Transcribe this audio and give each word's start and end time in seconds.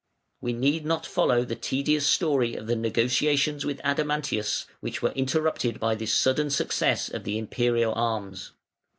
We 0.41 0.53
need 0.53 0.83
not 0.83 1.05
follow 1.05 1.45
the 1.45 1.55
tedious 1.55 2.07
story 2.07 2.55
of 2.55 2.65
the 2.65 2.75
negotiations 2.75 3.67
with 3.67 3.79
Adamantius, 3.83 4.65
which 4.79 5.03
were 5.03 5.11
interrupted 5.11 5.79
by 5.79 5.93
this 5.93 6.11
sudden 6.11 6.49
success 6.49 7.07
of 7.07 7.23
the 7.23 7.37
Imperial 7.37 7.93
arms. 7.93 8.51